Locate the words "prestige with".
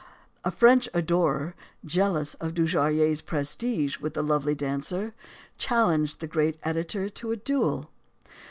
3.21-4.15